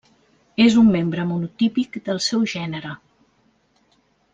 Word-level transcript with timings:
És 0.63 0.77
un 0.83 0.89
membre 0.95 1.25
monotípic 1.33 2.01
del 2.11 2.25
seu 2.31 2.49
gènere. 2.57 2.99